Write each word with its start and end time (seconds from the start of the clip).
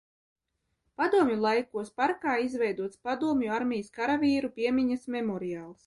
Padomju 1.01 1.35
laikos 1.43 1.93
parkā 2.01 2.35
izveidots 2.47 3.03
Padomju 3.09 3.55
armijas 3.61 3.95
karavīru 4.01 4.53
piemiņas 4.59 5.11
memoriāls. 5.19 5.77